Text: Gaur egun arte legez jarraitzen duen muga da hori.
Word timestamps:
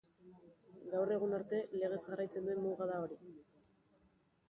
Gaur 0.93 1.13
egun 1.17 1.37
arte 1.41 1.61
legez 1.81 2.01
jarraitzen 2.07 2.51
duen 2.51 2.67
muga 2.67 2.91
da 2.93 3.01
hori. 3.07 3.23